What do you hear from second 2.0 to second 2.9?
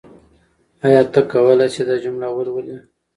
جمله ولولې؟